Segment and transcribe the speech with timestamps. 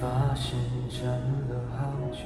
[0.00, 0.58] 发现
[0.88, 1.04] 站
[1.50, 2.24] 了好久，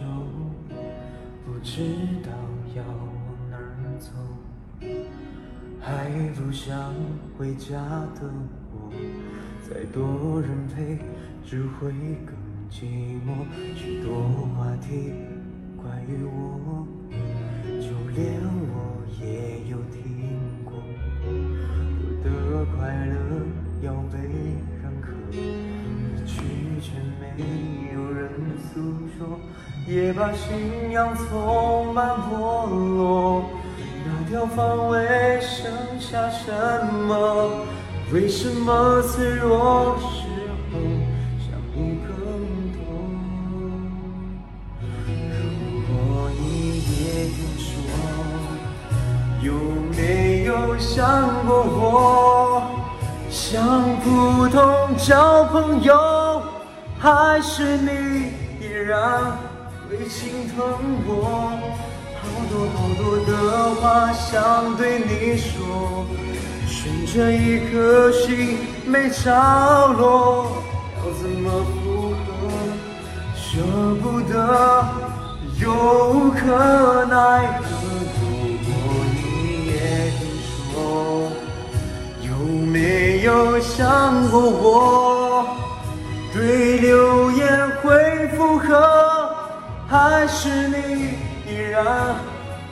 [1.45, 1.83] 不知
[2.23, 2.31] 道
[2.77, 3.11] 要往
[3.51, 4.13] 哪儿走，
[5.81, 6.95] 还不想
[7.37, 7.75] 回家
[8.15, 8.31] 的
[8.71, 8.93] 我，
[9.69, 11.01] 再多人陪
[11.45, 11.91] 只会
[12.25, 12.37] 更
[12.71, 13.45] 寂寞。
[13.75, 14.23] 许多
[14.55, 15.13] 话题
[15.77, 16.87] 关于我，
[17.81, 20.31] 就连我也有听
[20.65, 20.75] 过。
[21.27, 23.15] 我的快乐
[23.83, 24.15] 要被
[28.75, 28.81] 诉
[29.17, 29.39] 说，
[29.87, 33.45] 也把信仰从满剥落。
[34.05, 34.99] 那条防卫
[35.41, 36.51] 剩下什
[37.07, 37.65] 么？
[38.13, 40.27] 为什么脆弱时
[40.73, 40.79] 候
[41.39, 42.11] 想你更
[42.75, 42.83] 多？
[45.09, 45.41] 如
[45.87, 45.95] 果
[46.37, 46.43] 你
[46.81, 47.65] 也听说，
[49.41, 49.49] 有
[49.97, 51.81] 没有想过我？
[53.31, 55.95] 像普通交朋友，
[57.05, 59.37] 还是你依然
[59.91, 60.65] 会心疼
[61.07, 61.13] 我？
[62.17, 63.31] 好多好多的
[63.75, 66.07] 话想对你说，
[66.67, 69.31] 悬着一颗心没着
[69.99, 70.47] 落，
[70.97, 71.51] 要怎么
[71.85, 72.25] 复合？
[73.37, 73.61] 舍
[74.03, 74.33] 不得，
[75.61, 75.71] 又
[76.09, 77.65] 无可奈何。
[78.17, 78.25] 如
[78.65, 78.67] 果
[79.13, 79.77] 你也
[80.17, 80.25] 听
[80.73, 81.29] 说，
[82.23, 85.61] 有没有想过我？
[86.35, 89.33] 对流言会附和，
[89.89, 91.15] 还是你
[91.49, 92.17] 依然？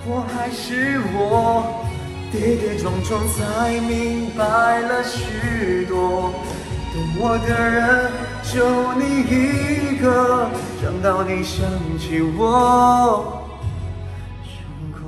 [0.05, 1.87] 我还是我？
[2.33, 6.33] 跌跌撞撞才明白了许多。
[6.93, 8.11] 懂我的人
[8.43, 10.51] 就你一个，
[10.83, 11.65] 想到你想
[12.01, 13.45] 起我，
[14.43, 15.07] 胸口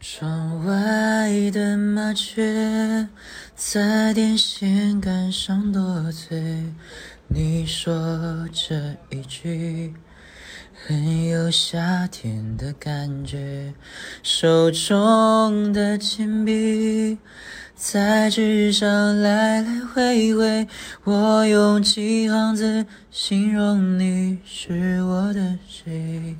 [0.00, 3.08] 窗外的麻雀
[3.56, 6.62] 在电线杆上多嘴，
[7.26, 9.92] 你说这一句
[10.86, 13.74] 很有夏天的感觉，
[14.22, 17.18] 手中的铅笔
[17.74, 20.68] 在纸上来来回回，
[21.02, 26.36] 我用几行字形容你是我的谁。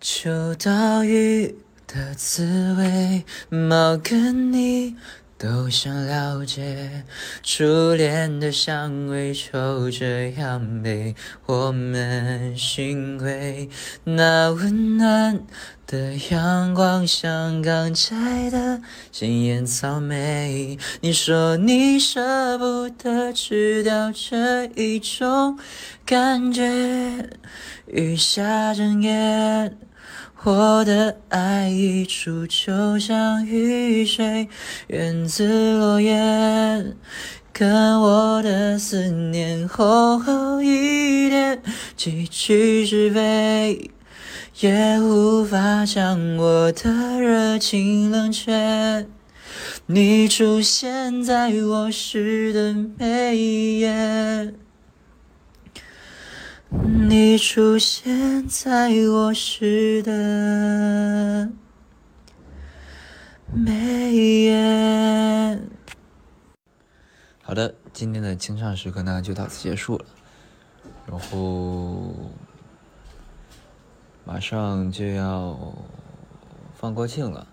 [0.00, 1.54] 秋刀鱼
[1.86, 4.96] 的滋味，猫跟你
[5.38, 7.04] 都想了解。
[7.42, 11.14] 初恋的香味就这样被
[11.46, 13.68] 我们寻回。
[14.04, 15.46] 那温暖
[15.86, 18.82] 的阳光像刚摘的
[19.12, 20.76] 鲜艳草莓。
[21.02, 25.56] 你说你舍不得吃掉这一种
[26.04, 27.30] 感觉，
[27.86, 29.76] 雨下整夜。
[30.44, 34.48] 我的爱溢出，就像雨水
[34.86, 36.94] 源自落叶，
[37.52, 41.60] 跟我的思念厚厚一叠，
[41.96, 43.90] 几句是非，
[44.60, 49.06] 也无法将我的热情冷却。
[49.86, 54.54] 你出现在我诗的每一页。
[57.08, 61.48] 你出现在我诗的
[63.52, 65.60] 每一页。
[67.42, 70.04] 好的，今天的清唱时刻呢就到此结束了，
[71.06, 72.12] 然后
[74.24, 75.56] 马上就要
[76.74, 77.46] 放国庆了，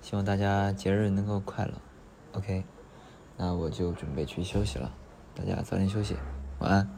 [0.00, 1.72] 希望大家节日能够快乐。
[2.34, 2.62] OK，
[3.36, 4.92] 那我就准备去休息了，
[5.34, 6.14] 大家早点休息，
[6.60, 6.88] 晚安。